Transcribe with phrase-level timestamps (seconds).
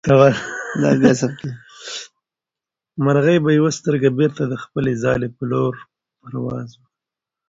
[3.03, 5.73] مرغۍ په یوه سترګه بېرته د خپلې ځالې په لور
[6.21, 6.89] پرواز وکړ.